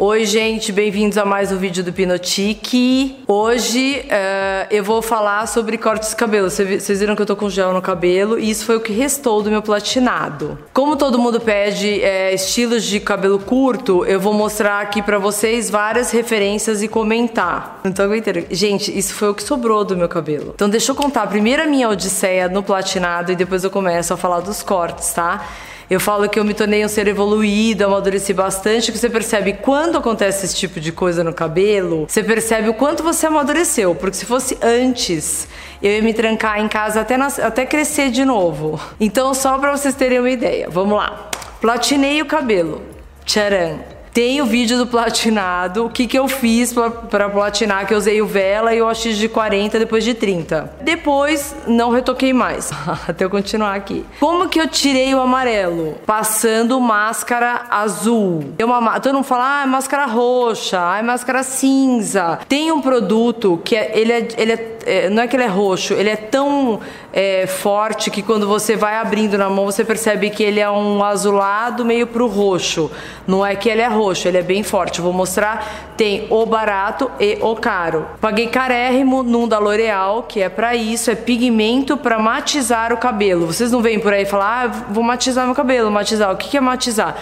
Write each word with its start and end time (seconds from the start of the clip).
Oi, 0.00 0.26
gente, 0.26 0.72
bem-vindos 0.72 1.16
a 1.16 1.24
mais 1.24 1.52
um 1.52 1.56
vídeo 1.56 1.84
do 1.84 1.92
Pinotique. 1.92 3.22
Hoje 3.28 4.04
uh, 4.04 4.66
eu 4.68 4.82
vou 4.82 5.00
falar 5.00 5.46
sobre 5.46 5.78
cortes 5.78 6.10
de 6.10 6.16
cabelo. 6.16 6.50
Vocês 6.50 6.98
viram 6.98 7.14
que 7.14 7.22
eu 7.22 7.26
tô 7.26 7.36
com 7.36 7.48
gel 7.48 7.72
no 7.72 7.80
cabelo 7.80 8.36
e 8.36 8.50
isso 8.50 8.64
foi 8.64 8.76
o 8.76 8.80
que 8.80 8.92
restou 8.92 9.40
do 9.40 9.52
meu 9.52 9.62
platinado. 9.62 10.58
Como 10.72 10.96
todo 10.96 11.16
mundo 11.16 11.40
pede 11.40 12.02
é, 12.02 12.34
estilos 12.34 12.82
de 12.82 12.98
cabelo 12.98 13.38
curto, 13.38 14.04
eu 14.04 14.18
vou 14.18 14.34
mostrar 14.34 14.80
aqui 14.80 15.00
pra 15.00 15.16
vocês 15.16 15.70
várias 15.70 16.10
referências 16.10 16.82
e 16.82 16.88
comentar. 16.88 17.80
Não 17.84 17.92
tô 17.92 18.02
aguentando. 18.02 18.44
Gente, 18.50 18.96
isso 18.98 19.14
foi 19.14 19.28
o 19.28 19.34
que 19.34 19.44
sobrou 19.44 19.84
do 19.84 19.96
meu 19.96 20.08
cabelo. 20.08 20.52
Então 20.56 20.68
deixa 20.68 20.90
eu 20.90 20.96
contar 20.96 21.28
primeiro 21.28 21.62
a 21.62 21.66
minha 21.66 21.88
odisseia 21.88 22.48
no 22.48 22.64
platinado 22.64 23.30
e 23.30 23.36
depois 23.36 23.62
eu 23.62 23.70
começo 23.70 24.12
a 24.12 24.16
falar 24.16 24.40
dos 24.40 24.60
cortes, 24.60 25.12
tá? 25.14 25.46
Eu 25.88 26.00
falo 26.00 26.28
que 26.28 26.38
eu 26.38 26.44
me 26.44 26.54
tornei 26.54 26.84
um 26.84 26.88
ser 26.88 27.06
evoluído, 27.08 27.84
amadureci 27.84 28.32
bastante, 28.32 28.90
que 28.90 28.98
você 28.98 29.10
percebe 29.10 29.52
quando 29.54 29.98
acontece 29.98 30.46
esse 30.46 30.56
tipo 30.56 30.80
de 30.80 30.90
coisa 30.90 31.22
no 31.22 31.32
cabelo, 31.32 32.06
você 32.08 32.22
percebe 32.22 32.68
o 32.68 32.74
quanto 32.74 33.02
você 33.02 33.26
amadureceu, 33.26 33.94
porque 33.94 34.16
se 34.16 34.24
fosse 34.24 34.56
antes, 34.62 35.46
eu 35.82 35.92
ia 35.92 36.02
me 36.02 36.14
trancar 36.14 36.58
em 36.58 36.68
casa 36.68 37.02
até, 37.02 37.16
nas, 37.16 37.38
até 37.38 37.66
crescer 37.66 38.10
de 38.10 38.24
novo. 38.24 38.80
Então, 38.98 39.34
só 39.34 39.58
para 39.58 39.76
vocês 39.76 39.94
terem 39.94 40.18
uma 40.18 40.30
ideia, 40.30 40.68
vamos 40.70 40.96
lá. 40.96 41.30
Platinei 41.60 42.22
o 42.22 42.26
cabelo. 42.26 42.82
Tcharam! 43.24 43.93
Tem 44.14 44.40
o 44.40 44.46
vídeo 44.46 44.78
do 44.78 44.86
platinado, 44.86 45.86
o 45.86 45.90
que, 45.90 46.06
que 46.06 46.16
eu 46.16 46.28
fiz 46.28 46.72
para 46.72 47.28
platinar, 47.28 47.84
que 47.84 47.92
eu 47.92 47.98
usei 47.98 48.22
o 48.22 48.26
vela 48.26 48.72
e 48.72 48.80
o 48.80 48.88
OX 48.88 49.16
de 49.16 49.28
40 49.28 49.76
depois 49.76 50.04
de 50.04 50.14
30. 50.14 50.72
Depois, 50.82 51.52
não 51.66 51.90
retoquei 51.90 52.32
mais, 52.32 52.70
até 53.08 53.24
eu 53.24 53.28
continuar 53.28 53.74
aqui. 53.74 54.06
Como 54.20 54.48
que 54.48 54.60
eu 54.60 54.68
tirei 54.68 55.12
o 55.16 55.20
amarelo? 55.20 55.98
Passando 56.06 56.80
máscara 56.80 57.62
azul. 57.68 58.54
Tem 58.56 58.64
uma, 58.64 59.00
todo 59.00 59.16
mundo 59.16 59.24
fala, 59.24 59.62
ah, 59.62 59.62
é 59.64 59.66
máscara 59.66 60.06
roxa, 60.06 60.78
ah, 60.80 60.98
é 61.00 61.02
máscara 61.02 61.42
cinza. 61.42 62.38
Tem 62.48 62.70
um 62.70 62.80
produto 62.80 63.60
que 63.64 63.74
é, 63.74 63.98
ele 63.98 64.12
é, 64.12 64.28
ele 64.36 64.52
é, 64.52 64.73
é 64.86 65.08
não 65.08 65.22
é 65.22 65.28
que 65.28 65.36
ele 65.36 65.44
é 65.44 65.48
roxo, 65.48 65.94
ele 65.94 66.10
é 66.10 66.16
tão 66.16 66.80
é, 67.12 67.46
forte 67.46 68.10
que 68.10 68.22
quando 68.22 68.46
você 68.46 68.76
vai 68.76 68.96
abrindo 68.96 69.38
na 69.38 69.48
mão, 69.48 69.66
você 69.66 69.84
percebe 69.84 70.30
que 70.30 70.42
ele 70.42 70.60
é 70.60 70.70
um 70.70 71.02
azulado 71.02 71.84
meio 71.84 72.06
pro 72.06 72.26
roxo. 72.26 72.90
Não 73.26 73.44
é 73.44 73.54
que 73.54 73.68
ele 73.68 73.80
é 73.80 73.88
roxo 73.88 74.28
ele 74.28 74.38
é 74.38 74.42
bem 74.42 74.62
forte. 74.62 75.00
Vou 75.00 75.12
mostrar, 75.12 75.92
tem 75.96 76.26
o 76.30 76.44
barato 76.46 77.10
e 77.20 77.38
o 77.40 77.54
caro. 77.56 78.06
Paguei 78.20 78.48
carérrimo 78.48 79.22
num 79.22 79.46
da 79.46 79.58
L'Oreal, 79.58 80.24
que 80.24 80.40
é 80.40 80.48
para 80.48 80.74
isso, 80.74 81.10
é 81.10 81.14
pigmento 81.14 81.96
para 81.96 82.18
matizar 82.18 82.92
o 82.92 82.96
cabelo. 82.96 83.46
Vocês 83.46 83.70
não 83.70 83.80
vêm 83.80 83.98
por 83.98 84.12
aí 84.12 84.24
falar, 84.24 84.66
ah, 84.66 84.68
vou 84.90 85.02
matizar 85.02 85.46
meu 85.46 85.54
cabelo, 85.54 85.90
matizar. 85.90 86.32
O 86.32 86.36
que 86.36 86.56
é 86.56 86.60
matizar? 86.60 87.16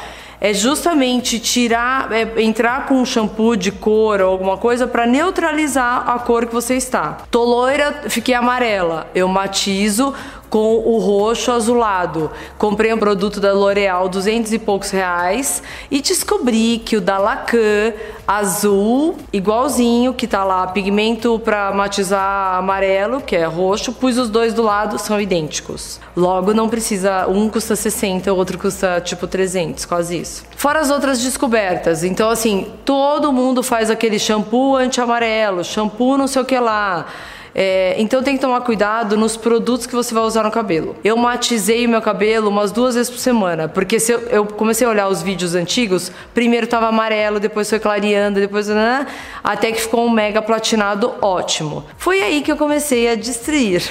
É 0.44 0.52
justamente 0.52 1.38
tirar, 1.38 2.10
é, 2.10 2.42
entrar 2.42 2.86
com 2.86 3.00
um 3.00 3.06
shampoo 3.06 3.54
de 3.54 3.70
cor 3.70 4.20
ou 4.20 4.28
alguma 4.28 4.56
coisa 4.56 4.88
para 4.88 5.06
neutralizar 5.06 6.10
a 6.10 6.18
cor 6.18 6.46
que 6.46 6.52
você 6.52 6.74
está. 6.74 7.18
Tô 7.30 7.44
loira, 7.44 8.02
fiquei 8.08 8.34
amarela. 8.34 9.06
Eu 9.14 9.28
matizo 9.28 10.12
com 10.52 10.74
o 10.84 10.98
roxo 10.98 11.50
azulado. 11.50 12.30
Comprei 12.58 12.92
um 12.92 12.98
produto 12.98 13.40
da 13.40 13.54
L'Oreal, 13.54 14.06
200 14.06 14.52
e 14.52 14.58
poucos 14.58 14.90
reais, 14.90 15.62
e 15.90 16.02
descobri 16.02 16.78
que 16.84 16.94
o 16.94 17.00
da 17.00 17.16
Lacan 17.16 17.94
azul, 18.28 19.16
igualzinho, 19.32 20.12
que 20.12 20.26
tá 20.26 20.44
lá, 20.44 20.66
pigmento 20.66 21.38
para 21.38 21.72
matizar 21.72 22.56
amarelo, 22.58 23.22
que 23.22 23.34
é 23.34 23.46
roxo, 23.46 23.94
pus 23.94 24.18
os 24.18 24.28
dois 24.28 24.52
do 24.52 24.62
lado, 24.62 24.98
são 24.98 25.18
idênticos. 25.18 25.98
Logo, 26.14 26.52
não 26.52 26.68
precisa, 26.68 27.26
um 27.28 27.48
custa 27.48 27.74
60, 27.74 28.30
o 28.30 28.36
outro 28.36 28.58
custa 28.58 29.00
tipo 29.00 29.26
300, 29.26 29.86
quase 29.86 30.20
isso. 30.20 30.44
Fora 30.54 30.80
as 30.80 30.90
outras 30.90 31.22
descobertas. 31.22 32.04
Então, 32.04 32.28
assim, 32.28 32.70
todo 32.84 33.32
mundo 33.32 33.62
faz 33.62 33.90
aquele 33.90 34.18
shampoo 34.18 34.76
anti-amarelo, 34.76 35.64
shampoo 35.64 36.18
não 36.18 36.26
sei 36.26 36.42
o 36.42 36.44
que 36.44 36.58
lá. 36.58 37.06
É, 37.54 37.94
então 37.98 38.22
tem 38.22 38.36
que 38.36 38.40
tomar 38.40 38.60
cuidado 38.62 39.16
nos 39.16 39.36
produtos 39.36 39.86
que 39.86 39.94
você 39.94 40.14
vai 40.14 40.22
usar 40.22 40.42
no 40.42 40.50
cabelo. 40.50 40.96
Eu 41.04 41.16
matizei 41.16 41.86
o 41.86 41.88
meu 41.88 42.00
cabelo 42.00 42.48
umas 42.48 42.72
duas 42.72 42.94
vezes 42.94 43.10
por 43.10 43.18
semana, 43.18 43.68
porque 43.68 44.00
se 44.00 44.12
eu, 44.12 44.20
eu 44.28 44.46
comecei 44.46 44.86
a 44.86 44.90
olhar 44.90 45.08
os 45.08 45.22
vídeos 45.22 45.54
antigos, 45.54 46.10
primeiro 46.32 46.66
tava 46.66 46.86
amarelo, 46.86 47.38
depois 47.38 47.68
foi 47.68 47.78
clareando, 47.78 48.40
depois 48.40 48.68
né, 48.68 49.06
até 49.42 49.70
que 49.72 49.80
ficou 49.80 50.06
um 50.06 50.10
mega 50.10 50.40
platinado 50.40 51.12
ótimo. 51.20 51.84
Foi 51.96 52.22
aí 52.22 52.42
que 52.42 52.50
eu 52.50 52.56
comecei 52.56 53.08
a 53.08 53.14
destruir 53.14 53.82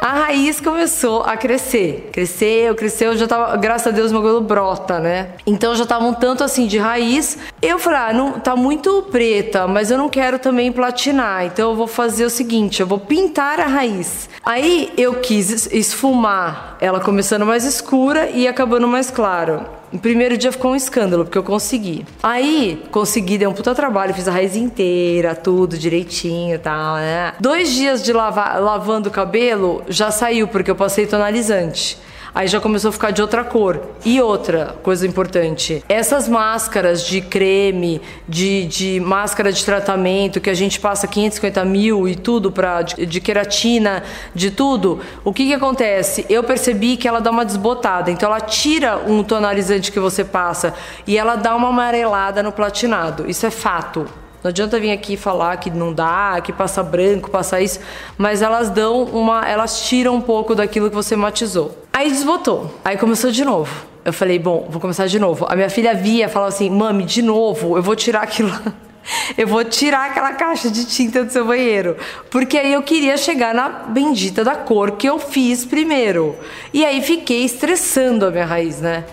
a 0.00 0.12
raiz 0.12 0.60
começou 0.60 1.22
a 1.22 1.36
crescer. 1.36 2.10
Cresceu, 2.12 2.74
cresceu, 2.74 3.16
já 3.16 3.26
tava, 3.26 3.56
graças 3.56 3.88
a 3.88 3.90
Deus, 3.90 4.12
meu 4.12 4.20
cabelo 4.20 4.40
brota, 4.40 4.98
né? 4.98 5.30
Então 5.46 5.74
já 5.74 5.84
tava 5.84 6.04
um 6.04 6.14
tanto 6.14 6.44
assim 6.44 6.66
de 6.66 6.78
raiz. 6.78 7.38
Eu 7.60 7.78
falei, 7.78 7.98
ah, 7.98 8.12
não, 8.12 8.32
tá 8.40 8.54
muito 8.54 9.02
preta, 9.10 9.66
mas 9.66 9.90
eu 9.90 9.98
não 9.98 10.08
quero 10.08 10.38
também 10.38 10.70
platinar. 10.70 11.46
Então 11.46 11.70
eu 11.70 11.76
vou 11.76 11.86
fazer 11.86 12.24
o 12.24 12.30
seguinte, 12.30 12.80
eu 12.80 12.86
vou 12.86 12.98
pintar 12.98 13.60
a 13.60 13.66
raiz. 13.66 14.28
Aí 14.44 14.92
eu 14.96 15.14
quis 15.16 15.66
esfumar 15.72 16.76
ela 16.80 17.00
começando 17.00 17.44
mais 17.44 17.64
escura 17.64 18.30
e 18.30 18.46
acabando 18.46 18.86
mais 18.86 19.10
claro. 19.10 19.77
No 19.92 19.98
primeiro 19.98 20.36
dia 20.36 20.52
ficou 20.52 20.72
um 20.72 20.76
escândalo, 20.76 21.24
porque 21.24 21.38
eu 21.38 21.42
consegui. 21.42 22.04
Aí, 22.22 22.84
consegui, 22.90 23.38
deu 23.38 23.50
um 23.50 23.54
puta 23.54 23.74
trabalho, 23.74 24.12
fiz 24.12 24.28
a 24.28 24.32
raiz 24.32 24.54
inteira, 24.54 25.34
tudo 25.34 25.78
direitinho 25.78 26.54
e 26.54 26.58
tal, 26.58 26.96
né? 26.96 27.32
Dois 27.40 27.70
dias 27.70 28.02
de 28.02 28.12
lavar, 28.12 28.60
lavando 28.60 29.08
o 29.08 29.12
cabelo, 29.12 29.82
já 29.88 30.10
saiu, 30.10 30.46
porque 30.48 30.70
eu 30.70 30.76
passei 30.76 31.06
tonalizante 31.06 31.98
aí 32.34 32.46
já 32.48 32.60
começou 32.60 32.90
a 32.90 32.92
ficar 32.92 33.10
de 33.10 33.22
outra 33.22 33.44
cor. 33.44 33.80
E 34.04 34.20
outra 34.20 34.76
coisa 34.82 35.06
importante: 35.06 35.84
essas 35.88 36.28
máscaras 36.28 37.04
de 37.04 37.20
creme, 37.20 38.00
de, 38.28 38.66
de 38.66 39.00
máscara 39.00 39.52
de 39.52 39.64
tratamento, 39.64 40.40
que 40.40 40.50
a 40.50 40.54
gente 40.54 40.80
passa 40.80 41.06
550 41.06 41.64
mil 41.64 42.08
e 42.08 42.14
tudo 42.14 42.50
pra, 42.52 42.82
de, 42.82 43.06
de 43.06 43.20
queratina, 43.20 44.02
de 44.34 44.50
tudo, 44.50 45.00
o 45.24 45.32
que 45.32 45.46
que 45.46 45.54
acontece? 45.54 46.24
Eu 46.28 46.42
percebi 46.44 46.96
que 46.96 47.08
ela 47.08 47.20
dá 47.20 47.30
uma 47.30 47.44
desbotada, 47.44 48.10
então 48.10 48.28
ela 48.28 48.40
tira 48.40 48.98
um 49.06 49.22
tonalizante 49.22 49.92
que 49.92 50.00
você 50.00 50.24
passa 50.24 50.74
e 51.06 51.16
ela 51.16 51.36
dá 51.36 51.54
uma 51.54 51.68
amarelada 51.68 52.42
no 52.42 52.52
platinado. 52.52 53.28
Isso 53.28 53.46
é 53.46 53.50
fato. 53.50 54.06
Não 54.42 54.50
adianta 54.50 54.78
vir 54.78 54.92
aqui 54.92 55.16
falar 55.16 55.56
que 55.56 55.70
não 55.70 55.92
dá, 55.92 56.40
que 56.42 56.52
passa 56.52 56.82
branco, 56.82 57.30
passa 57.30 57.60
isso, 57.60 57.80
mas 58.16 58.40
elas 58.40 58.70
dão 58.70 59.02
uma, 59.02 59.48
elas 59.48 59.82
tiram 59.88 60.14
um 60.14 60.20
pouco 60.20 60.54
daquilo 60.54 60.88
que 60.88 60.94
você 60.94 61.16
matizou. 61.16 61.76
Aí 61.92 62.08
desbotou. 62.08 62.72
Aí 62.84 62.96
começou 62.96 63.30
de 63.30 63.44
novo. 63.44 63.86
Eu 64.04 64.12
falei, 64.12 64.38
bom, 64.38 64.68
vou 64.70 64.80
começar 64.80 65.06
de 65.06 65.18
novo. 65.18 65.46
A 65.48 65.56
minha 65.56 65.68
filha 65.68 65.92
via, 65.92 66.28
falava 66.28 66.50
assim, 66.50 66.70
mami, 66.70 67.04
de 67.04 67.20
novo, 67.20 67.76
eu 67.76 67.82
vou 67.82 67.96
tirar 67.96 68.22
aquilo. 68.22 68.52
eu 69.36 69.46
vou 69.46 69.64
tirar 69.64 70.10
aquela 70.10 70.32
caixa 70.32 70.70
de 70.70 70.84
tinta 70.84 71.24
do 71.24 71.32
seu 71.32 71.44
banheiro. 71.44 71.96
Porque 72.30 72.56
aí 72.56 72.72
eu 72.72 72.82
queria 72.82 73.16
chegar 73.16 73.52
na 73.52 73.68
bendita 73.68 74.44
da 74.44 74.54
cor 74.54 74.92
que 74.92 75.08
eu 75.08 75.18
fiz 75.18 75.64
primeiro. 75.64 76.36
E 76.72 76.84
aí 76.84 77.02
fiquei 77.02 77.44
estressando 77.44 78.26
a 78.26 78.30
minha 78.30 78.46
raiz, 78.46 78.80
né? 78.80 79.04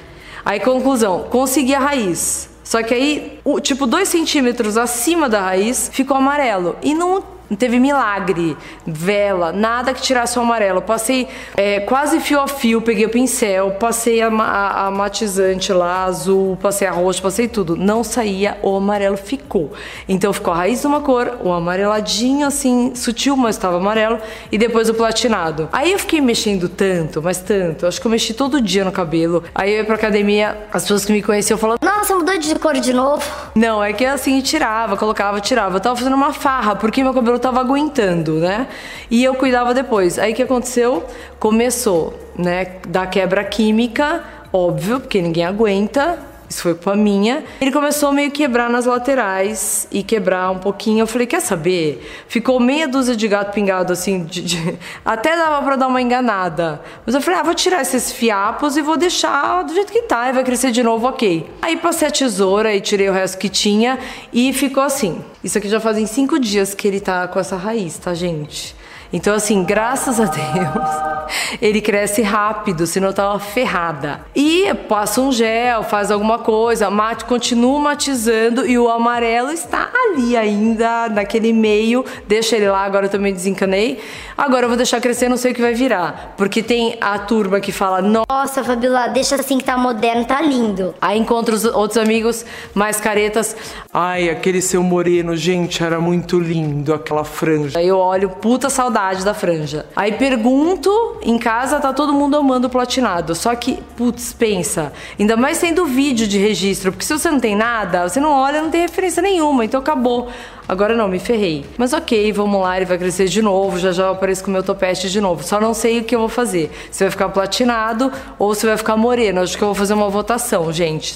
Aí, 0.46 0.60
conclusão, 0.60 1.26
consegui 1.32 1.74
a 1.74 1.80
raiz. 1.80 2.55
Só 2.66 2.82
que 2.82 2.94
aí, 2.96 3.40
tipo, 3.62 3.86
dois 3.86 4.10
centímetros 4.10 4.76
acima 4.76 5.30
da 5.30 5.40
raiz 5.40 5.90
ficou 5.94 6.18
amarelo. 6.18 6.76
E 6.82 6.96
não 6.96 7.24
não 7.50 7.56
teve 7.56 7.80
milagre, 7.80 8.58
vela, 8.86 9.52
nada 9.52 9.94
que 9.94 10.02
tirasse 10.02 10.38
o 10.40 10.42
amarelo. 10.42 10.82
Passei 10.82 11.28
é, 11.56 11.80
quase 11.80 12.20
fio 12.20 12.40
a 12.40 12.48
fio, 12.48 12.82
peguei 12.82 13.06
o 13.06 13.10
pincel, 13.10 13.72
passei 13.80 14.22
a, 14.22 14.30
a, 14.30 14.88
a, 14.88 14.92
matizante 14.92 15.72
lá, 15.72 16.06
azul, 16.06 16.58
passei 16.62 16.88
a 16.88 16.92
roxo, 16.92 17.22
passei 17.22 17.48
tudo. 17.48 17.76
Não 17.76 18.04
saía, 18.04 18.58
o 18.64 18.76
amarelo 18.76 19.18
ficou. 19.18 19.72
Então 20.10 20.34
ficou 20.34 20.54
a 20.54 20.58
raiz 20.58 20.82
de 20.82 20.88
uma 20.88 21.02
cor, 21.02 21.38
o 21.44 21.52
amareladinho 21.52 22.48
assim, 22.48 22.94
sutil, 22.96 23.38
mas 23.38 23.56
estava 23.56 23.78
amarelo, 23.78 24.20
e 24.52 24.58
depois 24.58 24.90
o 24.90 24.94
platinado. 24.94 25.70
Aí 25.72 25.92
eu 25.92 26.00
fiquei 26.00 26.22
mexendo 26.22 26.68
tanto, 26.68 27.22
mas 27.22 27.40
tanto. 27.40 27.86
Acho 27.86 28.02
que 28.02 28.08
eu 28.08 28.12
mexi 28.12 28.34
todo 28.34 28.60
dia 28.60 28.84
no 28.84 28.92
cabelo. 28.92 29.44
Aí 29.54 29.72
eu 29.72 29.78
ia 29.78 29.86
pra 29.86 29.96
academia, 29.96 30.58
as 30.74 30.84
pessoas 30.84 31.06
que 31.06 31.12
me 31.12 31.22
conheciam 31.22 31.58
falavam: 31.58 31.80
Nossa, 31.84 32.16
mudou 32.16 32.38
de 32.38 32.56
cor 32.56 32.74
de 32.74 32.94
novo. 32.94 33.24
Não, 33.54 33.84
é 33.84 33.94
que 33.94 34.06
assim, 34.06 34.42
tirava, 34.42 34.98
colocava, 34.98 35.40
tirava. 35.40 35.76
Eu 35.78 35.80
tava 35.80 35.96
fazendo 35.96 36.16
uma 36.16 36.34
farra, 36.34 36.76
porque 36.76 37.04
meu 37.04 37.14
cabelo 37.14 37.35
eu 37.36 37.40
tava 37.40 37.60
aguentando, 37.60 38.40
né? 38.40 38.68
E 39.10 39.24
eu 39.24 39.36
cuidava 39.36 39.74
depois. 39.74 40.18
Aí 40.18 40.34
o 40.34 40.36
que 40.36 40.44
aconteceu? 40.44 41.04
Começou, 41.40 42.18
né, 42.38 42.78
da 42.88 43.06
quebra 43.06 43.44
química, 43.44 44.24
óbvio, 44.52 45.00
porque 45.00 45.22
ninguém 45.22 45.46
aguenta 45.46 46.18
isso 46.50 46.62
foi 46.62 46.74
culpa 46.74 46.96
minha. 46.96 47.44
Ele 47.60 47.72
começou 47.72 48.10
a 48.10 48.12
meio 48.12 48.32
quebrar 48.32 48.70
nas 48.70 48.86
laterais 48.86 49.88
e 49.92 50.04
quebrar 50.04 50.52
um 50.52 50.60
pouquinho. 50.60 51.02
Eu 51.02 51.08
falei, 51.08 51.26
quer 51.26 51.42
saber? 51.42 52.26
Ficou 52.28 52.60
meia 52.60 52.88
dúzia 52.88 53.16
de 53.16 53.28
gato 53.28 53.54
pingado 53.54 53.92
assim, 53.92 54.24
de, 54.24 54.42
de... 54.42 54.80
até 55.04 55.36
dava 55.36 55.64
para 55.64 55.76
dar 55.76 55.88
uma 55.88 56.02
enganada. 56.02 56.82
Mas 57.06 57.16
eu 57.16 57.22
falei, 57.22 57.40
ah, 57.40 57.44
vou 57.44 57.56
tirar 57.56 57.82
esses 57.82 58.12
fiapos 58.12 58.78
e 58.78 58.82
vou 58.82 58.98
deixar 58.98 59.64
do 59.64 59.74
jeito 59.74 59.92
que 59.92 60.04
tá, 60.04 60.30
e 60.30 60.34
vai 60.34 60.44
crescer 60.44 60.72
de 60.72 60.84
novo, 60.84 61.08
ok. 61.08 61.50
Aí 61.62 61.78
passei 61.78 62.08
a 62.08 62.12
tesoura 62.12 62.74
e 62.76 62.80
tirei 62.80 63.10
o 63.10 63.14
resto 63.14 63.38
que 63.38 63.50
tinha 63.50 63.98
e 64.32 64.54
ficou 64.54 64.84
assim. 64.84 65.24
Isso 65.44 65.58
aqui 65.58 65.68
já 65.68 65.80
fazem 65.80 66.06
cinco 66.06 66.40
dias 66.40 66.74
que 66.74 66.88
ele 66.88 67.00
tá 67.00 67.28
com 67.28 67.40
essa 67.40 67.56
raiz, 67.56 67.98
tá, 67.98 68.14
gente? 68.14 68.76
Então, 69.12 69.34
assim, 69.34 69.64
graças 69.64 70.20
a 70.20 70.26
Deus. 70.26 71.16
ele 71.62 71.82
cresce 71.82 72.22
rápido, 72.22 72.86
senão 72.86 73.10
eu 73.10 73.14
tava 73.14 73.40
ferrada. 73.40 74.22
E 74.36 74.74
passa 74.88 75.22
um 75.22 75.32
gel, 75.32 75.84
faz 75.84 76.12
alguma 76.12 76.40
coisa, 76.40 76.90
mate, 76.90 77.26
continua 77.26 77.80
matizando 77.80 78.66
e 78.66 78.78
o 78.78 78.90
amarelo 78.90 79.52
está 79.52 79.90
ali 79.94 80.36
ainda, 80.36 81.10
naquele 81.10 81.54
meio. 81.54 82.06
Deixa 82.28 82.56
ele 82.56 82.70
lá, 82.70 82.84
agora 82.84 83.06
eu 83.06 83.10
também 83.10 83.34
desencanei. 83.34 84.00
Agora 84.38 84.66
eu 84.66 84.68
vou 84.68 84.78
deixar 84.78 85.00
crescer, 85.00 85.30
não 85.30 85.38
sei 85.38 85.52
o 85.52 85.56
que 85.56 85.62
vai 85.62 85.74
virar. 85.74 86.34
Porque 86.38 86.62
tem 86.62 86.98
a 87.00 87.18
turma 87.20 87.60
que 87.60 87.72
fala, 87.72 88.02
nossa, 88.02 88.64
Fabiola, 88.64 89.08
deixa 89.08 89.36
assim 89.36 89.58
que 89.58 89.64
tá 89.64 89.78
moderno, 89.78 90.26
tá 90.26 90.42
lindo. 90.42 90.94
Aí 91.02 91.18
encontra 91.18 91.56
os 91.56 91.66
outros 91.66 91.98
amigos 91.98 92.46
mais 92.74 93.00
caretas. 93.00 93.56
Ai, 93.94 94.30
aquele 94.30 94.62
seu 94.62 94.84
moreno, 94.84 95.36
gente, 95.36 95.84
era 95.84 96.00
muito 96.00 96.40
lindo, 96.40 96.94
aquela 96.94 97.24
franja. 97.24 97.80
Aí 97.80 97.88
eu 97.88 97.98
olho, 97.98 98.30
puta 98.30 98.70
saudade 98.70 98.95
da 98.96 99.34
franja. 99.34 99.86
Aí 99.94 100.14
pergunto, 100.14 101.20
em 101.22 101.38
casa 101.38 101.82
tá 101.82 101.92
todo 101.92 102.14
mundo 102.14 102.38
amando 102.38 102.68
o 102.68 102.70
platinado. 102.70 103.36
Só 103.36 103.54
que, 103.54 103.84
putz, 103.98 104.32
pensa, 104.32 104.94
ainda 105.20 105.36
mais 105.36 105.58
sendo 105.58 105.86
vídeo 105.86 106.26
de 106.26 106.38
registro, 106.38 106.94
porque 106.94 107.06
se 107.06 107.12
você 107.12 107.30
não 107.30 107.40
tem 107.40 107.58
nada, 107.58 108.08
você 108.08 108.22
não 108.22 108.32
olha, 108.32 108.62
não 108.62 108.70
tem 108.70 108.82
referência 108.82 109.22
nenhuma, 109.22 109.66
então 109.66 109.82
acabou. 109.82 110.30
Agora 110.68 110.96
não, 110.96 111.10
me 111.10 111.20
ferrei. 111.20 111.66
Mas 111.78 111.92
ok, 111.92 112.32
vamos 112.32 112.62
lá, 112.62 112.78
ele 112.78 112.86
vai 112.86 112.98
crescer 112.98 113.26
de 113.26 113.42
novo, 113.42 113.78
já 113.78 113.92
já 113.92 114.04
eu 114.04 114.12
apareço 114.14 114.44
com 114.44 114.50
o 114.50 114.54
meu 114.54 114.64
topete 114.64 115.10
de 115.10 115.20
novo. 115.20 115.44
Só 115.44 115.60
não 115.60 115.74
sei 115.74 116.00
o 116.00 116.04
que 116.06 116.16
eu 116.16 116.20
vou 116.20 116.30
fazer. 116.30 116.72
Se 116.90 117.04
vai 117.04 117.12
ficar 117.12 117.30
platinado 117.30 118.12
ou 118.40 118.56
se 118.56 118.66
vai 118.66 118.78
ficar 118.78 118.96
moreno. 118.96 119.42
Acho 119.42 119.58
que 119.58 119.64
eu 119.64 119.68
vou 119.68 119.76
fazer 119.76 119.94
uma 119.94 120.10
votação, 120.10 120.72
gente. 120.72 121.14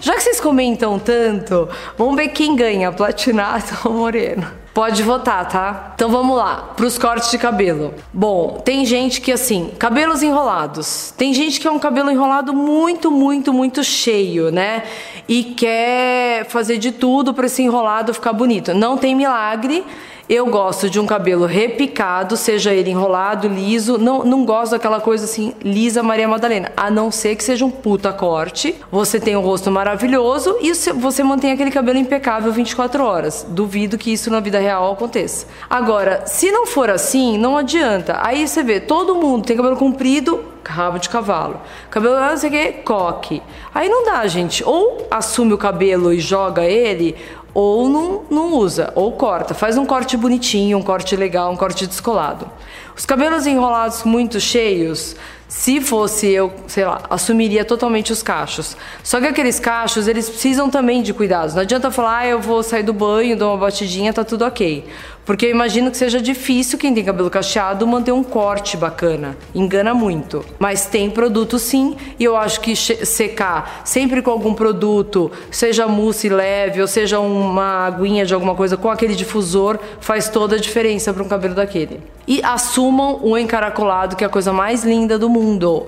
Já 0.00 0.14
que 0.14 0.20
vocês 0.20 0.40
comentam 0.40 0.98
tanto, 0.98 1.68
vamos 1.96 2.16
ver 2.16 2.28
quem 2.28 2.56
ganha, 2.56 2.90
platinado 2.92 3.66
ou 3.86 3.92
moreno. 3.92 4.46
Pode 4.80 5.02
votar, 5.02 5.46
tá? 5.46 5.92
Então 5.94 6.08
vamos 6.08 6.34
lá, 6.34 6.70
pros 6.74 6.96
cortes 6.96 7.30
de 7.30 7.36
cabelo. 7.36 7.92
Bom, 8.14 8.62
tem 8.64 8.86
gente 8.86 9.20
que 9.20 9.30
assim, 9.30 9.72
cabelos 9.78 10.22
enrolados. 10.22 11.12
Tem 11.18 11.34
gente 11.34 11.60
que 11.60 11.68
é 11.68 11.70
um 11.70 11.78
cabelo 11.78 12.10
enrolado 12.10 12.54
muito, 12.54 13.10
muito, 13.10 13.52
muito 13.52 13.84
cheio, 13.84 14.50
né? 14.50 14.84
E 15.28 15.44
quer 15.44 16.46
fazer 16.46 16.78
de 16.78 16.92
tudo 16.92 17.34
para 17.34 17.44
esse 17.44 17.62
enrolado 17.62 18.14
ficar 18.14 18.32
bonito. 18.32 18.72
Não 18.72 18.96
tem 18.96 19.14
milagre. 19.14 19.84
Eu 20.32 20.46
gosto 20.46 20.88
de 20.88 21.00
um 21.00 21.06
cabelo 21.08 21.44
repicado, 21.44 22.36
seja 22.36 22.72
ele 22.72 22.88
enrolado, 22.88 23.48
liso. 23.48 23.98
Não, 23.98 24.22
não 24.22 24.44
gosto 24.44 24.70
daquela 24.70 25.00
coisa 25.00 25.24
assim, 25.24 25.52
lisa 25.60 26.04
Maria 26.04 26.28
Madalena. 26.28 26.70
A 26.76 26.88
não 26.88 27.10
ser 27.10 27.34
que 27.34 27.42
seja 27.42 27.64
um 27.64 27.70
puta 27.70 28.12
corte. 28.12 28.76
Você 28.92 29.18
tem 29.18 29.36
um 29.36 29.40
rosto 29.40 29.72
maravilhoso 29.72 30.56
e 30.60 30.72
você 30.92 31.24
mantém 31.24 31.50
aquele 31.50 31.72
cabelo 31.72 31.98
impecável 31.98 32.52
24 32.52 33.02
horas. 33.04 33.44
Duvido 33.48 33.98
que 33.98 34.12
isso 34.12 34.30
na 34.30 34.38
vida 34.38 34.60
real 34.60 34.92
aconteça. 34.92 35.48
Agora, 35.68 36.24
se 36.26 36.52
não 36.52 36.64
for 36.64 36.90
assim, 36.90 37.36
não 37.36 37.56
adianta. 37.56 38.20
Aí 38.22 38.46
você 38.46 38.62
vê, 38.62 38.78
todo 38.78 39.16
mundo 39.16 39.44
tem 39.44 39.56
cabelo 39.56 39.74
comprido, 39.74 40.44
rabo 40.64 40.98
de 40.98 41.08
cavalo. 41.08 41.60
Cabelo, 41.90 42.20
não 42.20 42.36
sei 42.36 42.48
o 42.48 42.52
que, 42.52 42.72
coque. 42.84 43.42
Aí 43.74 43.88
não 43.88 44.04
dá, 44.04 44.26
gente. 44.26 44.62
Ou 44.64 45.08
assume 45.10 45.52
o 45.52 45.58
cabelo 45.58 46.12
e 46.12 46.20
joga 46.20 46.64
ele, 46.64 47.16
ou 47.54 47.88
não, 47.88 48.22
não 48.30 48.54
usa, 48.54 48.92
ou 48.94 49.12
corta. 49.12 49.54
Faz 49.54 49.76
um 49.76 49.86
corte 49.86 50.16
bonitinho, 50.16 50.78
um 50.78 50.82
corte 50.82 51.16
legal, 51.16 51.52
um 51.52 51.56
corte 51.56 51.86
descolado. 51.86 52.48
Os 52.96 53.06
cabelos 53.06 53.46
enrolados 53.46 54.04
muito 54.04 54.38
cheios, 54.38 55.16
se 55.50 55.80
fosse 55.80 56.28
eu, 56.28 56.52
sei 56.68 56.84
lá, 56.84 57.02
assumiria 57.10 57.64
totalmente 57.64 58.12
os 58.12 58.22
cachos. 58.22 58.76
Só 59.02 59.20
que 59.20 59.26
aqueles 59.26 59.58
cachos, 59.58 60.06
eles 60.06 60.30
precisam 60.30 60.70
também 60.70 61.02
de 61.02 61.12
cuidados. 61.12 61.56
Não 61.56 61.62
adianta 61.62 61.90
falar, 61.90 62.18
ah, 62.18 62.26
eu 62.28 62.40
vou 62.40 62.62
sair 62.62 62.84
do 62.84 62.92
banho, 62.92 63.36
dou 63.36 63.50
uma 63.50 63.58
batidinha, 63.58 64.12
tá 64.12 64.22
tudo 64.22 64.44
ok. 64.44 64.84
Porque 65.24 65.46
eu 65.46 65.50
imagino 65.50 65.90
que 65.90 65.96
seja 65.96 66.20
difícil 66.20 66.78
quem 66.78 66.94
tem 66.94 67.04
cabelo 67.04 67.28
cacheado 67.28 67.86
manter 67.86 68.12
um 68.12 68.22
corte 68.22 68.76
bacana. 68.76 69.36
Engana 69.52 69.92
muito. 69.92 70.44
Mas 70.56 70.86
tem 70.86 71.10
produto 71.10 71.58
sim, 71.58 71.96
e 72.16 72.24
eu 72.24 72.36
acho 72.36 72.60
que 72.60 72.76
secar 72.76 73.82
sempre 73.84 74.22
com 74.22 74.30
algum 74.30 74.54
produto, 74.54 75.32
seja 75.50 75.86
mousse 75.88 76.28
leve 76.28 76.80
ou 76.80 76.86
seja 76.86 77.18
uma 77.18 77.86
aguinha 77.86 78.24
de 78.24 78.32
alguma 78.32 78.54
coisa 78.54 78.76
com 78.76 78.88
aquele 78.88 79.16
difusor, 79.16 79.80
faz 80.00 80.28
toda 80.28 80.54
a 80.54 80.58
diferença 80.60 81.12
para 81.12 81.22
um 81.24 81.28
cabelo 81.28 81.56
daquele. 81.56 82.00
E 82.26 82.40
assumam 82.44 83.18
o 83.22 83.36
encaracolado, 83.36 84.14
que 84.14 84.22
é 84.22 84.26
a 84.26 84.30
coisa 84.30 84.52
mais 84.52 84.84
linda 84.84 85.18
do 85.18 85.28
mundo. 85.28 85.39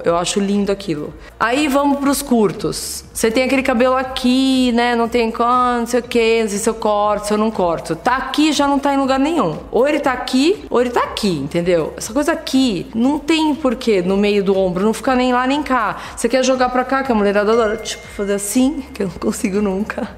Eu 0.04 0.16
acho 0.16 0.40
lindo 0.40 0.72
aquilo. 0.72 1.12
Aí 1.38 1.68
vamos 1.68 1.98
para 1.98 2.10
os 2.10 2.22
curtos. 2.22 3.04
Você 3.12 3.30
tem 3.30 3.44
aquele 3.44 3.62
cabelo 3.62 3.94
aqui, 3.96 4.72
né? 4.72 4.94
Não 4.94 5.08
tem 5.08 5.32
não 5.32 5.86
sei 5.86 6.00
o 6.00 6.02
que, 6.02 6.42
não 6.42 6.48
sei 6.48 6.58
se 6.58 6.68
eu 6.68 6.74
corto, 6.74 7.26
se 7.26 7.34
eu 7.34 7.38
não 7.38 7.50
corto. 7.50 7.94
Tá 7.94 8.16
aqui 8.16 8.52
já 8.52 8.66
não 8.66 8.78
tá 8.78 8.94
em 8.94 8.96
lugar 8.96 9.18
nenhum. 9.18 9.58
Ou 9.70 9.86
ele 9.86 10.00
tá 10.00 10.12
aqui, 10.12 10.64
ou 10.70 10.80
ele 10.80 10.90
tá 10.90 11.02
aqui, 11.02 11.30
entendeu? 11.30 11.92
Essa 11.96 12.12
coisa 12.12 12.32
aqui 12.32 12.86
não 12.94 13.18
tem 13.18 13.54
porquê 13.54 14.00
no 14.02 14.16
meio 14.16 14.42
do 14.42 14.56
ombro, 14.56 14.84
não 14.84 14.94
fica 14.94 15.14
nem 15.14 15.32
lá 15.32 15.46
nem 15.46 15.62
cá. 15.62 15.96
Você 16.16 16.28
quer 16.28 16.44
jogar 16.44 16.70
pra 16.70 16.84
cá, 16.84 17.02
que 17.02 17.12
a 17.12 17.14
mulherada 17.14 17.52
adora, 17.52 17.76
tipo, 17.76 18.06
fazer 18.08 18.34
assim, 18.34 18.84
que 18.94 19.02
eu 19.02 19.08
não 19.08 19.14
consigo 19.14 19.60
nunca. 19.60 20.08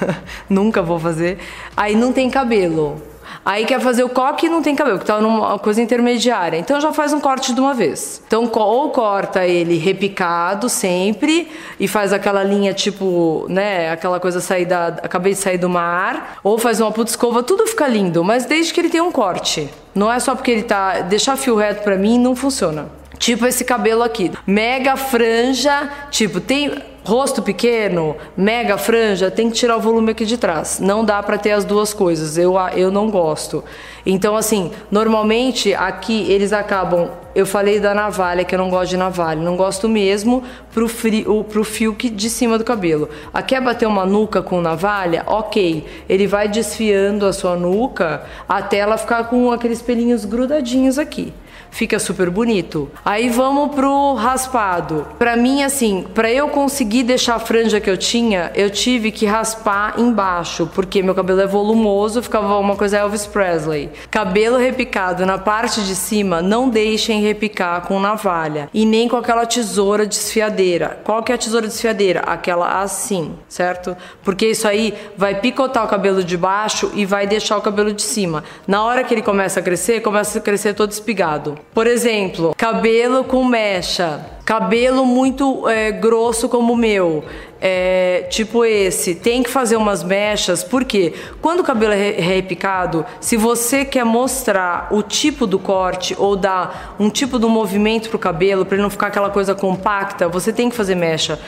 nunca 0.48 0.82
vou 0.82 0.98
fazer. 0.98 1.38
Aí 1.76 1.96
não 1.96 2.12
tem 2.12 2.30
cabelo. 2.30 3.09
Aí 3.44 3.64
quer 3.64 3.80
fazer 3.80 4.04
o 4.04 4.08
coque 4.08 4.46
e 4.46 4.48
não 4.48 4.62
tem 4.62 4.74
cabelo, 4.74 4.98
que 4.98 5.04
tá 5.04 5.20
numa 5.20 5.58
coisa 5.58 5.80
intermediária. 5.80 6.58
Então 6.58 6.80
já 6.80 6.92
faz 6.92 7.12
um 7.12 7.20
corte 7.20 7.54
de 7.54 7.60
uma 7.60 7.74
vez. 7.74 8.22
Então 8.26 8.50
ou 8.52 8.90
corta 8.90 9.46
ele 9.46 9.78
repicado 9.78 10.68
sempre 10.68 11.48
e 11.78 11.88
faz 11.88 12.12
aquela 12.12 12.42
linha 12.42 12.74
tipo, 12.74 13.46
né, 13.48 13.90
aquela 13.90 14.20
coisa 14.20 14.40
sair 14.40 14.66
da 14.66 14.88
acabei 14.88 15.32
de 15.32 15.38
sair 15.38 15.58
do 15.58 15.68
mar, 15.68 16.38
ou 16.44 16.58
faz 16.58 16.80
uma 16.80 16.92
puta 16.92 17.10
escova, 17.10 17.42
tudo 17.42 17.66
fica 17.66 17.86
lindo, 17.86 18.22
mas 18.22 18.44
desde 18.44 18.72
que 18.72 18.80
ele 18.80 18.88
tenha 18.90 19.04
um 19.04 19.12
corte. 19.12 19.68
Não 19.94 20.12
é 20.12 20.20
só 20.20 20.34
porque 20.34 20.50
ele 20.50 20.62
tá 20.62 21.00
deixar 21.00 21.36
fio 21.36 21.56
reto 21.56 21.82
para 21.82 21.96
mim 21.96 22.18
não 22.18 22.36
funciona. 22.36 22.88
Tipo 23.18 23.46
esse 23.46 23.64
cabelo 23.64 24.02
aqui, 24.02 24.32
mega 24.46 24.96
franja, 24.96 25.90
tipo 26.10 26.40
tem 26.40 26.72
rosto 27.04 27.42
pequeno, 27.42 28.16
mega 28.36 28.76
franja, 28.76 29.30
tem 29.30 29.48
que 29.48 29.56
tirar 29.56 29.76
o 29.76 29.80
volume 29.80 30.12
aqui 30.12 30.24
de 30.24 30.36
trás. 30.36 30.80
Não 30.80 31.04
dá 31.04 31.22
para 31.22 31.38
ter 31.38 31.52
as 31.52 31.64
duas 31.64 31.92
coisas. 31.94 32.36
Eu, 32.36 32.54
eu 32.74 32.90
não 32.90 33.10
gosto. 33.10 33.64
Então, 34.04 34.36
assim, 34.36 34.70
normalmente 34.90 35.74
aqui 35.74 36.30
eles 36.30 36.52
acabam. 36.52 37.10
Eu 37.34 37.46
falei 37.46 37.78
da 37.78 37.94
navalha, 37.94 38.44
que 38.44 38.54
eu 38.54 38.58
não 38.58 38.68
gosto 38.68 38.90
de 38.90 38.96
navalha. 38.96 39.40
Não 39.40 39.56
gosto 39.56 39.88
mesmo 39.88 40.42
pro, 40.72 40.88
frio, 40.88 41.44
pro 41.44 41.64
fio 41.64 41.94
que, 41.94 42.10
de 42.10 42.28
cima 42.28 42.58
do 42.58 42.64
cabelo. 42.64 43.08
Aqui 43.32 43.54
é 43.54 43.60
bater 43.60 43.86
uma 43.86 44.04
nuca 44.04 44.42
com 44.42 44.60
navalha, 44.60 45.22
ok. 45.26 45.86
Ele 46.08 46.26
vai 46.26 46.48
desfiando 46.48 47.24
a 47.26 47.32
sua 47.32 47.56
nuca 47.56 48.24
até 48.48 48.78
ela 48.78 48.98
ficar 48.98 49.24
com 49.24 49.52
aqueles 49.52 49.80
pelinhos 49.80 50.24
grudadinhos 50.24 50.98
aqui 50.98 51.32
fica 51.70 51.98
super 51.98 52.30
bonito. 52.30 52.90
Aí 53.04 53.28
vamos 53.28 53.74
pro 53.74 54.14
raspado. 54.14 55.06
Para 55.18 55.36
mim 55.36 55.62
assim, 55.62 56.04
para 56.14 56.30
eu 56.30 56.48
conseguir 56.48 57.04
deixar 57.04 57.36
a 57.36 57.38
franja 57.38 57.80
que 57.80 57.88
eu 57.88 57.96
tinha, 57.96 58.50
eu 58.54 58.70
tive 58.70 59.10
que 59.10 59.26
raspar 59.26 59.94
embaixo, 59.98 60.68
porque 60.74 61.02
meu 61.02 61.14
cabelo 61.14 61.40
é 61.40 61.46
volumoso, 61.46 62.22
ficava 62.22 62.58
uma 62.58 62.76
coisa 62.76 62.98
Elvis 62.98 63.26
Presley. 63.26 63.90
Cabelo 64.10 64.56
repicado 64.56 65.24
na 65.24 65.38
parte 65.38 65.82
de 65.82 65.94
cima, 65.94 66.42
não 66.42 66.68
deixem 66.68 67.20
repicar 67.22 67.82
com 67.86 68.00
navalha 68.00 68.68
e 68.74 68.84
nem 68.84 69.08
com 69.08 69.16
aquela 69.16 69.46
tesoura 69.46 70.06
desfiadeira. 70.06 71.00
Qual 71.04 71.22
que 71.22 71.32
é 71.32 71.34
a 71.34 71.38
tesoura 71.38 71.66
desfiadeira? 71.66 72.20
Aquela 72.20 72.80
assim, 72.82 73.34
certo? 73.48 73.96
Porque 74.22 74.46
isso 74.46 74.66
aí 74.66 74.94
vai 75.16 75.40
picotar 75.40 75.84
o 75.84 75.88
cabelo 75.88 76.22
de 76.22 76.36
baixo 76.36 76.90
e 76.94 77.04
vai 77.04 77.26
deixar 77.26 77.56
o 77.56 77.62
cabelo 77.62 77.92
de 77.92 78.02
cima. 78.02 78.44
Na 78.66 78.82
hora 78.82 79.04
que 79.04 79.14
ele 79.14 79.22
começa 79.22 79.60
a 79.60 79.62
crescer, 79.62 80.00
começa 80.00 80.38
a 80.38 80.42
crescer 80.42 80.74
todo 80.74 80.90
espigado. 80.90 81.58
Por 81.72 81.86
exemplo, 81.86 82.54
cabelo 82.56 83.24
com 83.24 83.44
mecha, 83.44 84.26
cabelo 84.44 85.06
muito 85.06 85.68
é, 85.68 85.92
grosso 85.92 86.48
como 86.48 86.72
o 86.72 86.76
meu, 86.76 87.24
é, 87.60 88.26
tipo 88.30 88.64
esse, 88.64 89.14
tem 89.14 89.42
que 89.42 89.50
fazer 89.50 89.76
umas 89.76 90.02
mechas, 90.02 90.64
porque 90.64 91.12
quando 91.40 91.60
o 91.60 91.64
cabelo 91.64 91.92
é 91.92 92.12
repicado, 92.12 93.04
se 93.20 93.36
você 93.36 93.84
quer 93.84 94.04
mostrar 94.04 94.88
o 94.90 95.02
tipo 95.02 95.46
do 95.46 95.58
corte 95.58 96.16
ou 96.18 96.34
dar 96.34 96.96
um 96.98 97.10
tipo 97.10 97.38
do 97.38 97.48
movimento 97.48 98.08
pro 98.08 98.18
cabelo, 98.18 98.64
para 98.64 98.76
ele 98.76 98.82
não 98.82 98.90
ficar 98.90 99.08
aquela 99.08 99.30
coisa 99.30 99.54
compacta, 99.54 100.28
você 100.28 100.52
tem 100.52 100.68
que 100.70 100.76
fazer 100.76 100.94
mecha. 100.94 101.38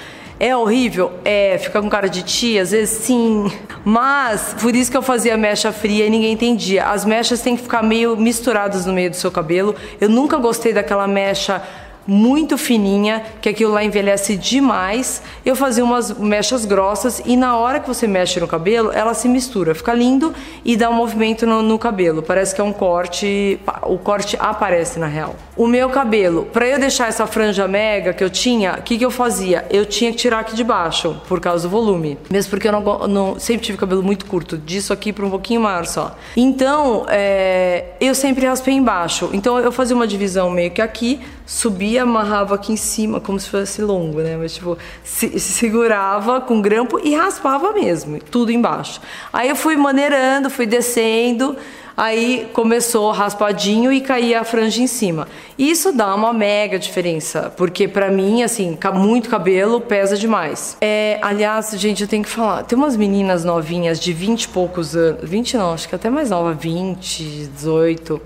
É 0.42 0.56
horrível? 0.56 1.12
É, 1.24 1.56
fica 1.56 1.80
com 1.80 1.88
cara 1.88 2.08
de 2.08 2.24
tia, 2.24 2.62
às 2.62 2.72
vezes 2.72 2.98
sim. 3.04 3.48
Mas, 3.84 4.56
por 4.60 4.74
isso 4.74 4.90
que 4.90 4.96
eu 4.96 5.02
fazia 5.02 5.36
mecha 5.36 5.70
fria 5.70 6.04
e 6.04 6.10
ninguém 6.10 6.32
entendia. 6.32 6.86
As 6.86 7.04
mechas 7.04 7.40
têm 7.40 7.56
que 7.56 7.62
ficar 7.62 7.80
meio 7.80 8.16
misturadas 8.16 8.84
no 8.84 8.92
meio 8.92 9.08
do 9.08 9.14
seu 9.14 9.30
cabelo. 9.30 9.72
Eu 10.00 10.08
nunca 10.08 10.38
gostei 10.38 10.72
daquela 10.72 11.06
mecha 11.06 11.62
muito 12.04 12.58
fininha, 12.58 13.22
que 13.40 13.48
aquilo 13.48 13.72
lá 13.72 13.84
envelhece 13.84 14.36
demais. 14.36 15.22
Eu 15.44 15.54
fazia 15.54 15.84
umas 15.84 16.10
mechas 16.18 16.64
grossas 16.64 17.22
e 17.24 17.36
na 17.36 17.56
hora 17.56 17.78
que 17.78 17.86
você 17.86 18.06
mexe 18.08 18.40
no 18.40 18.48
cabelo, 18.48 18.90
ela 18.92 19.14
se 19.14 19.28
mistura, 19.28 19.74
fica 19.74 19.94
lindo 19.94 20.34
e 20.64 20.76
dá 20.76 20.90
um 20.90 20.94
movimento 20.94 21.46
no, 21.46 21.62
no 21.62 21.78
cabelo. 21.78 22.22
Parece 22.22 22.52
que 22.52 22.60
é 22.60 22.64
um 22.64 22.72
corte, 22.72 23.60
o 23.82 23.98
corte 23.98 24.36
aparece 24.40 24.98
na 24.98 25.06
real. 25.06 25.36
O 25.54 25.66
meu 25.66 25.90
cabelo, 25.90 26.46
para 26.46 26.66
eu 26.66 26.78
deixar 26.78 27.08
essa 27.08 27.26
franja 27.26 27.68
mega 27.68 28.14
que 28.14 28.24
eu 28.24 28.30
tinha, 28.30 28.76
o 28.78 28.82
que, 28.82 28.96
que 28.96 29.04
eu 29.04 29.10
fazia? 29.10 29.66
Eu 29.70 29.84
tinha 29.84 30.10
que 30.10 30.16
tirar 30.16 30.38
aqui 30.38 30.54
de 30.54 30.64
baixo, 30.64 31.20
por 31.28 31.40
causa 31.40 31.68
do 31.68 31.70
volume. 31.70 32.18
Mesmo 32.30 32.50
porque 32.50 32.68
eu 32.68 32.72
não, 32.72 33.06
não 33.06 33.38
sempre 33.38 33.66
tive 33.66 33.76
cabelo 33.76 34.02
muito 34.02 34.24
curto, 34.24 34.56
disso 34.56 34.92
aqui 34.92 35.12
para 35.12 35.26
um 35.26 35.30
pouquinho 35.30 35.60
maior 35.60 35.84
só. 35.84 36.16
Então, 36.34 37.04
é, 37.08 37.84
eu 38.00 38.14
sempre 38.14 38.46
raspei 38.46 38.74
embaixo. 38.74 39.28
Então, 39.32 39.58
eu 39.58 39.70
fazia 39.70 39.94
uma 39.94 40.06
divisão 40.06 40.48
meio 40.48 40.70
que 40.70 40.80
aqui, 40.80 41.20
subia, 41.44 42.04
amarrava 42.04 42.54
aqui 42.54 42.72
em 42.72 42.76
cima, 42.76 43.20
como 43.20 43.38
se 43.38 43.50
fosse 43.50 43.82
longo, 43.82 44.20
né? 44.22 44.38
Mas, 44.38 44.54
tipo, 44.54 44.78
se, 45.04 45.38
se 45.38 45.52
segurava 45.52 46.40
com 46.40 46.62
grampo 46.62 46.98
e 47.04 47.14
raspava 47.14 47.72
mesmo, 47.72 48.18
tudo 48.18 48.50
embaixo. 48.50 49.02
Aí 49.30 49.50
eu 49.50 49.56
fui 49.56 49.76
maneirando, 49.76 50.48
fui 50.48 50.64
descendo. 50.64 51.56
Aí 51.96 52.48
começou 52.52 53.10
raspadinho 53.10 53.92
e 53.92 54.00
caía 54.00 54.40
a 54.40 54.44
franja 54.44 54.80
em 54.80 54.86
cima. 54.86 55.28
Isso 55.58 55.92
dá 55.92 56.14
uma 56.14 56.32
mega 56.32 56.78
diferença, 56.78 57.52
porque 57.56 57.86
para 57.86 58.10
mim, 58.10 58.42
assim, 58.42 58.78
muito 58.94 59.28
cabelo 59.28 59.80
pesa 59.80 60.16
demais. 60.16 60.76
É, 60.80 61.18
aliás, 61.22 61.70
gente, 61.76 62.02
eu 62.02 62.08
tenho 62.08 62.24
que 62.24 62.30
falar, 62.30 62.62
tem 62.64 62.76
umas 62.76 62.96
meninas 62.96 63.44
novinhas 63.44 64.00
de 64.00 64.12
20 64.12 64.44
e 64.44 64.48
poucos 64.48 64.96
anos, 64.96 65.20
20 65.22 65.56
não, 65.56 65.72
acho 65.74 65.88
que 65.88 65.94
até 65.94 66.08
mais 66.08 66.30
nova, 66.30 66.52
20, 66.52 67.48
18. 67.54 68.20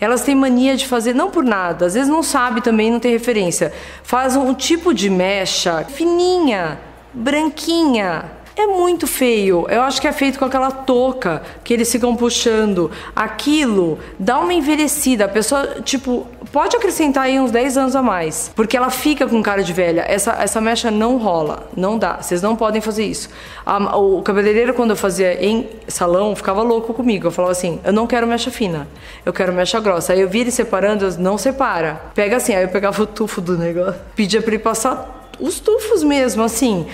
Elas 0.00 0.22
têm 0.22 0.34
mania 0.34 0.76
de 0.76 0.86
fazer, 0.86 1.14
não 1.14 1.30
por 1.30 1.44
nada, 1.44 1.86
às 1.86 1.94
vezes 1.94 2.08
não 2.08 2.24
sabe 2.24 2.60
também, 2.60 2.90
não 2.90 2.98
tem 2.98 3.12
referência. 3.12 3.72
Faz 4.02 4.34
um 4.34 4.52
tipo 4.52 4.92
de 4.92 5.08
mecha 5.08 5.84
fininha, 5.84 6.80
branquinha, 7.14 8.24
é 8.56 8.66
muito 8.66 9.06
feio. 9.06 9.66
Eu 9.68 9.82
acho 9.82 10.00
que 10.00 10.06
é 10.06 10.12
feito 10.12 10.38
com 10.38 10.44
aquela 10.44 10.70
touca 10.70 11.42
que 11.64 11.72
eles 11.72 11.90
ficam 11.90 12.14
puxando. 12.14 12.90
Aquilo 13.14 13.98
dá 14.18 14.38
uma 14.38 14.52
envelhecida. 14.52 15.24
A 15.24 15.28
pessoa, 15.28 15.80
tipo, 15.82 16.26
pode 16.52 16.76
acrescentar 16.76 17.24
aí 17.24 17.40
uns 17.40 17.50
10 17.50 17.76
anos 17.78 17.96
a 17.96 18.02
mais. 18.02 18.52
Porque 18.54 18.76
ela 18.76 18.90
fica 18.90 19.26
com 19.26 19.42
cara 19.42 19.62
de 19.62 19.72
velha. 19.72 20.04
Essa, 20.06 20.32
essa 20.32 20.60
mecha 20.60 20.90
não 20.90 21.16
rola. 21.16 21.68
Não 21.76 21.98
dá. 21.98 22.18
Vocês 22.20 22.42
não 22.42 22.54
podem 22.54 22.80
fazer 22.80 23.04
isso. 23.04 23.30
A, 23.64 23.96
o 23.96 24.22
cabeleireiro, 24.22 24.74
quando 24.74 24.90
eu 24.90 24.96
fazia 24.96 25.42
em 25.44 25.68
salão, 25.88 26.36
ficava 26.36 26.62
louco 26.62 26.92
comigo. 26.92 27.28
Eu 27.28 27.32
falava 27.32 27.52
assim: 27.52 27.80
eu 27.84 27.92
não 27.92 28.06
quero 28.06 28.26
mecha 28.26 28.50
fina. 28.50 28.86
Eu 29.24 29.32
quero 29.32 29.52
mecha 29.52 29.80
grossa. 29.80 30.12
Aí 30.12 30.20
eu 30.20 30.28
vi 30.28 30.40
ele 30.40 30.50
separando, 30.50 31.06
eu 31.06 31.12
não 31.18 31.38
separa. 31.38 32.00
Pega 32.14 32.36
assim. 32.36 32.54
Aí 32.54 32.64
eu 32.64 32.68
pegava 32.68 33.02
o 33.02 33.06
tufo 33.06 33.40
do 33.40 33.56
negócio. 33.56 34.00
Pedia 34.14 34.42
pra 34.42 34.54
ele 34.54 34.62
passar 34.62 35.20
os 35.40 35.58
tufos 35.58 36.02
mesmo, 36.04 36.42
assim 36.42 36.86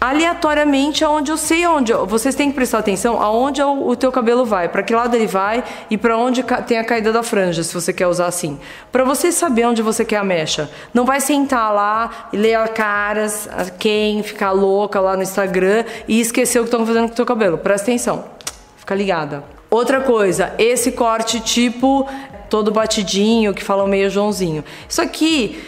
aleatoriamente 0.00 1.04
aonde 1.04 1.30
eu 1.30 1.36
sei 1.36 1.66
onde 1.66 1.92
vocês 1.92 2.34
têm 2.34 2.48
que 2.48 2.54
prestar 2.54 2.78
atenção 2.78 3.20
aonde 3.20 3.60
o, 3.60 3.88
o 3.88 3.94
teu 3.94 4.10
cabelo 4.10 4.46
vai 4.46 4.68
para 4.68 4.82
que 4.82 4.94
lado 4.94 5.14
ele 5.14 5.26
vai 5.26 5.62
e 5.90 5.98
para 5.98 6.16
onde 6.16 6.42
tem 6.66 6.78
a 6.78 6.84
caída 6.84 7.12
da 7.12 7.22
franja 7.22 7.62
se 7.62 7.74
você 7.74 7.92
quer 7.92 8.06
usar 8.06 8.26
assim. 8.26 8.58
Para 8.90 9.04
você 9.04 9.30
saber 9.30 9.66
onde 9.66 9.82
você 9.82 10.04
quer 10.04 10.16
a 10.16 10.24
mecha 10.24 10.70
não 10.94 11.04
vai 11.04 11.20
sentar 11.20 11.72
lá 11.74 12.28
e 12.32 12.36
ler 12.38 12.54
as 12.54 12.70
caras 12.70 13.48
a 13.52 13.66
quem 13.66 14.22
ficar 14.22 14.52
louca 14.52 14.98
lá 15.00 15.16
no 15.16 15.22
Instagram 15.22 15.84
e 16.08 16.18
esquecer 16.18 16.60
o 16.60 16.62
que 16.62 16.68
estão 16.68 16.86
fazendo 16.86 17.08
com 17.08 17.12
o 17.12 17.16
teu 17.16 17.26
cabelo. 17.26 17.58
Presta 17.58 17.90
atenção 17.90 18.24
fica 18.78 18.94
ligada. 18.94 19.44
Outra 19.68 20.00
coisa 20.00 20.54
esse 20.58 20.92
corte 20.92 21.40
tipo 21.40 22.08
todo 22.48 22.72
batidinho 22.72 23.52
que 23.52 23.62
falam 23.62 23.86
meio 23.86 24.08
Joãozinho. 24.08 24.64
Isso 24.88 25.02
aqui 25.02 25.62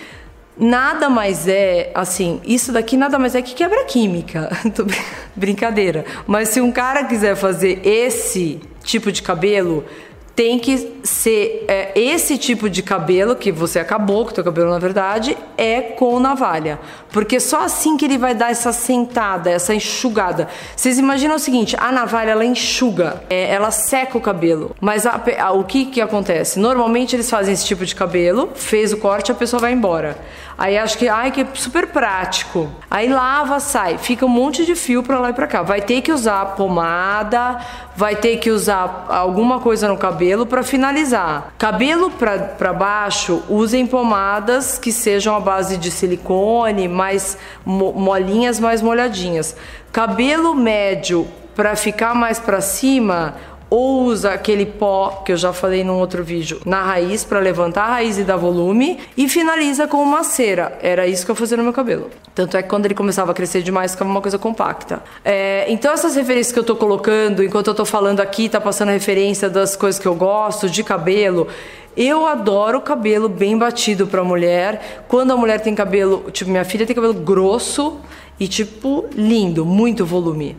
nada 0.62 1.11
mais 1.11 1.49
é 1.49 1.90
assim, 1.95 2.40
isso 2.45 2.73
daqui 2.73 2.97
nada 2.97 3.19
mais 3.19 3.35
é 3.35 3.42
que 3.42 3.54
quebra 3.54 3.85
química. 3.85 4.49
Brincadeira. 5.35 6.04
Mas 6.26 6.50
se 6.50 6.61
um 6.61 6.71
cara 6.71 7.04
quiser 7.04 7.35
fazer 7.35 7.81
esse 7.85 8.61
tipo 8.85 9.11
de 9.11 9.23
cabelo, 9.23 9.85
tem 10.34 10.58
que 10.58 11.00
ser 11.02 11.64
é, 11.68 11.92
esse 11.94 12.38
tipo 12.38 12.70
de 12.70 12.82
cabelo 12.82 13.36
que 13.36 13.52
você 13.52 13.78
acabou 13.78 14.24
com 14.24 14.30
o 14.30 14.34
teu 14.34 14.44
cabelo 14.44 14.70
na 14.70 14.78
verdade 14.78 15.36
é 15.56 15.80
com 15.80 16.18
navalha. 16.18 16.78
Porque 17.10 17.38
só 17.38 17.64
assim 17.64 17.96
que 17.96 18.04
ele 18.04 18.16
vai 18.16 18.34
dar 18.34 18.50
essa 18.50 18.72
sentada 18.72 19.50
essa 19.50 19.74
enxugada. 19.74 20.48
Vocês 20.74 20.98
imaginam 20.98 21.36
o 21.36 21.38
seguinte 21.38 21.76
a 21.78 21.92
navalha 21.92 22.30
ela 22.30 22.44
enxuga 22.44 23.22
é, 23.28 23.52
ela 23.52 23.70
seca 23.70 24.16
o 24.16 24.20
cabelo. 24.20 24.74
Mas 24.80 25.06
a, 25.06 25.20
a, 25.40 25.52
o 25.52 25.64
que 25.64 25.86
que 25.86 26.00
acontece? 26.00 26.58
Normalmente 26.58 27.14
eles 27.14 27.28
fazem 27.28 27.52
esse 27.52 27.66
tipo 27.66 27.84
de 27.84 27.94
cabelo 27.94 28.50
fez 28.54 28.92
o 28.92 28.96
corte 28.96 29.30
a 29.30 29.34
pessoa 29.34 29.60
vai 29.60 29.72
embora. 29.72 30.16
Aí 30.56 30.78
acho 30.78 30.96
que 30.96 31.08
ai 31.08 31.30
que 31.30 31.42
é 31.42 31.46
super 31.54 31.88
prático. 31.88 32.70
Aí 32.90 33.08
lava 33.08 33.60
sai 33.60 33.98
fica 33.98 34.24
um 34.24 34.30
monte 34.30 34.64
de 34.64 34.74
fio 34.74 35.02
para 35.02 35.18
lá 35.18 35.30
e 35.30 35.32
para 35.34 35.46
cá. 35.46 35.62
Vai 35.62 35.82
ter 35.82 36.00
que 36.00 36.12
usar 36.12 36.54
pomada 36.56 37.60
vai 37.94 38.16
ter 38.16 38.38
que 38.38 38.50
usar 38.50 39.06
alguma 39.08 39.61
coisa 39.61 39.88
no 39.88 39.96
cabelo 39.96 40.46
para 40.46 40.62
finalizar. 40.62 41.52
Cabelo 41.58 42.11
para 42.11 42.72
baixo, 42.72 43.42
usem 43.49 43.87
pomadas 43.87 44.78
que 44.78 44.90
sejam 44.90 45.37
à 45.37 45.40
base 45.40 45.76
de 45.76 45.90
silicone, 45.90 46.88
mais 46.88 47.37
molinhas, 47.64 48.58
mais 48.58 48.80
molhadinhas. 48.80 49.54
Cabelo 49.92 50.54
médio 50.54 51.26
para 51.54 51.76
ficar 51.76 52.14
mais 52.14 52.38
para 52.38 52.61
cima, 52.62 53.34
ou 53.73 54.02
usa 54.02 54.35
aquele 54.35 54.67
pó 54.67 55.23
que 55.25 55.33
eu 55.33 55.37
já 55.38 55.50
falei 55.50 55.83
num 55.83 55.99
outro 55.99 56.23
vídeo 56.23 56.61
na 56.67 56.83
raiz 56.83 57.25
para 57.25 57.38
levantar 57.38 57.85
a 57.85 57.88
raiz 57.93 58.19
e 58.19 58.23
dar 58.23 58.37
volume 58.37 58.99
e 59.17 59.26
finaliza 59.31 59.88
com 59.88 59.97
uma 60.02 60.23
cera. 60.23 60.79
Era 60.83 61.07
isso 61.07 61.25
que 61.25 61.31
eu 61.31 61.35
fazia 61.35 61.57
no 61.57 61.62
meu 61.62 61.73
cabelo. 61.73 62.11
Tanto 62.35 62.55
é 62.55 62.62
que 62.62 62.69
quando 62.69 62.85
ele 62.85 62.95
começava 62.95 63.31
a 63.31 63.35
crescer 63.35 63.62
demais 63.62 63.93
ficava 63.93 64.11
uma 64.11 64.21
coisa 64.21 64.38
compacta. 64.38 65.02
É, 65.25 65.64
então 65.69 65.91
essas 65.91 66.14
referências 66.14 66.52
que 66.52 66.59
eu 66.59 66.64
tô 66.64 66.76
colocando, 66.76 67.43
enquanto 67.43 67.69
eu 67.69 67.75
tô 67.75 67.87
falando 67.87 68.21
aqui, 68.21 68.47
tá 68.47 68.61
passando 68.61 68.91
referência 68.91 69.49
das 69.49 69.75
coisas 69.75 69.99
que 69.99 70.07
eu 70.07 70.14
gosto 70.14 70.69
de 70.69 70.85
cabelo. 70.85 71.49
Eu 71.97 72.26
adoro 72.26 72.79
cabelo 72.79 73.26
bem 73.26 73.57
batido 73.57 74.07
para 74.07 74.23
mulher. 74.23 75.02
Quando 75.09 75.31
a 75.31 75.37
mulher 75.37 75.62
tem 75.62 75.75
cabelo, 75.75 76.31
tipo 76.31 76.50
minha 76.50 76.67
filha 76.67 76.85
tem 76.85 76.95
cabelo 76.95 77.14
grosso 77.14 78.00
e 78.38 78.47
tipo 78.47 79.07
lindo, 79.14 79.64
muito 79.64 80.05
volume. 80.05 80.59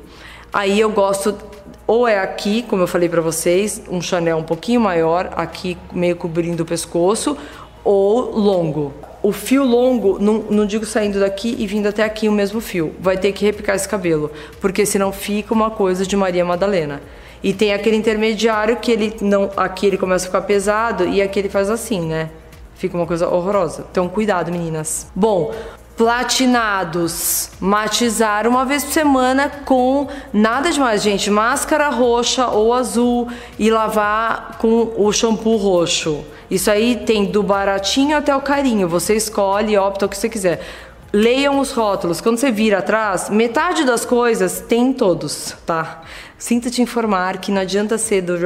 Aí 0.52 0.80
eu 0.80 0.90
gosto 0.90 1.36
ou 1.86 2.08
é 2.08 2.20
aqui, 2.20 2.64
como 2.64 2.82
eu 2.82 2.88
falei 2.88 3.10
para 3.10 3.22
vocês, 3.22 3.82
um 3.90 4.02
Chanel 4.02 4.38
um 4.38 4.44
pouquinho 4.44 4.80
maior, 4.80 5.32
aqui 5.36 5.78
meio 5.92 6.16
cobrindo 6.16 6.64
o 6.64 6.66
pescoço, 6.66 7.38
ou 7.84 8.32
longo. 8.32 8.94
O 9.22 9.32
fio 9.32 9.64
longo, 9.64 10.18
não, 10.20 10.46
não 10.50 10.66
digo 10.66 10.86
saindo 10.86 11.20
daqui 11.20 11.56
e 11.58 11.68
vindo 11.68 11.88
até 11.88 12.04
aqui 12.04 12.28
o 12.28 12.32
mesmo 12.32 12.62
fio. 12.62 12.94
Vai 13.00 13.18
ter 13.18 13.32
que 13.32 13.46
repicar 13.46 13.76
esse 13.76 13.88
cabelo, 13.88 14.32
porque 14.62 14.86
senão 14.86 15.12
fica 15.12 15.54
uma 15.54 15.70
coisa 15.72 16.06
de 16.06 16.16
Maria 16.16 16.46
Madalena. 16.46 17.02
E 17.42 17.54
tem 17.54 17.74
aquele 17.74 17.98
intermediário 17.98 18.78
que 18.78 18.92
ele 18.92 19.14
não, 19.20 19.52
aqui 19.58 19.86
ele 19.86 19.98
começa 19.98 20.26
a 20.26 20.28
ficar 20.28 20.42
pesado 20.42 21.06
e 21.06 21.22
aqui 21.22 21.40
ele 21.40 21.50
faz 21.50 21.70
assim, 21.70 22.02
né? 22.08 22.30
Fica 22.76 22.96
uma 22.96 23.06
coisa 23.06 23.28
horrorosa. 23.30 23.86
Então 23.92 24.08
cuidado, 24.08 24.52
meninas. 24.52 25.08
Bom, 25.14 25.54
platinados, 25.96 27.50
matizar 27.60 28.48
uma 28.48 28.66
vez 28.66 28.84
por 28.84 28.94
semana 28.94 29.50
com 29.64 30.08
nada 30.32 30.72
demais, 30.72 31.04
gente, 31.04 31.30
máscara 31.30 31.90
roxa 31.90 32.48
ou 32.48 32.74
azul 32.74 33.28
e 33.60 33.70
lavar 33.70 34.58
com 34.58 34.92
o 34.98 35.12
shampoo 35.12 35.58
roxo. 35.58 36.24
Isso 36.50 36.70
aí 36.70 36.98
tem 36.98 37.26
do 37.26 37.44
baratinho 37.44 38.18
até 38.18 38.36
o 38.36 38.42
carinho, 38.42 38.88
você 38.88 39.16
escolhe, 39.16 39.78
opta 39.78 40.06
o 40.06 40.10
que 40.10 40.18
você 40.18 40.30
quiser. 40.30 40.66
Leiam 41.12 41.60
os 41.60 41.72
rótulos. 41.72 42.20
Quando 42.20 42.38
você 42.38 42.52
vira 42.52 42.80
atrás, 42.80 43.30
metade 43.30 43.84
das 43.84 44.04
coisas 44.04 44.62
tem 44.62 44.92
todos, 44.92 45.56
tá? 45.64 46.02
Sinto 46.44 46.70
te 46.70 46.82
informar 46.82 47.38
que 47.38 47.54
não 47.54 47.62
adianta 47.62 47.98
ser 47.98 48.20
do 48.22 48.38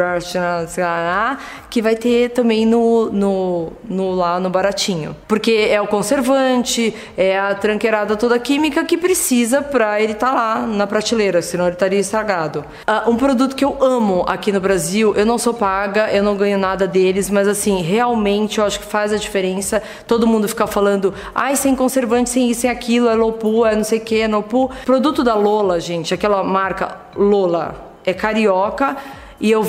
que 1.67 1.81
vai 1.81 1.95
ter 1.95 2.29
também 2.29 2.63
no, 2.63 3.09
no, 3.09 3.73
no, 3.83 4.11
lá 4.11 4.39
no 4.39 4.51
baratinho. 4.51 5.15
Porque 5.27 5.67
é 5.67 5.81
o 5.81 5.87
conservante, 5.87 6.93
é 7.17 7.39
a 7.39 7.55
tranqueirada 7.55 8.15
toda 8.15 8.37
química 8.37 8.85
que 8.85 8.99
precisa 8.99 9.63
para 9.63 9.99
ele 9.99 10.11
estar 10.11 10.27
tá 10.27 10.35
lá 10.35 10.67
na 10.67 10.85
prateleira, 10.85 11.41
senão 11.41 11.65
ele 11.65 11.73
estaria 11.73 11.97
estragado. 11.97 12.63
Uh, 12.87 13.09
um 13.09 13.15
produto 13.15 13.55
que 13.55 13.65
eu 13.65 13.83
amo 13.83 14.23
aqui 14.27 14.51
no 14.51 14.61
Brasil, 14.61 15.15
eu 15.15 15.25
não 15.25 15.39
sou 15.39 15.55
paga, 15.55 16.11
eu 16.13 16.21
não 16.21 16.37
ganho 16.37 16.59
nada 16.59 16.85
deles, 16.85 17.31
mas 17.31 17.47
assim, 17.47 17.81
realmente 17.81 18.59
eu 18.59 18.63
acho 18.63 18.79
que 18.79 18.85
faz 18.85 19.11
a 19.11 19.17
diferença. 19.17 19.81
Todo 20.05 20.27
mundo 20.27 20.47
fica 20.47 20.67
falando, 20.67 21.15
ai, 21.33 21.55
sem 21.55 21.75
conservante, 21.75 22.29
sem 22.29 22.47
isso, 22.51 22.61
sem 22.61 22.69
aquilo, 22.69 23.09
é 23.09 23.31
pool, 23.31 23.65
é 23.65 23.75
não 23.75 23.83
sei 23.83 23.97
o 23.97 24.01
que, 24.01 24.21
é 24.21 24.27
no 24.27 24.43
pool. 24.43 24.69
Produto 24.85 25.23
da 25.23 25.33
Lola, 25.33 25.79
gente, 25.79 26.13
aquela 26.13 26.43
marca 26.43 26.95
Lola 27.15 27.86
é 28.07 28.13
carioca 28.13 28.95
e 29.39 29.51
eu 29.51 29.63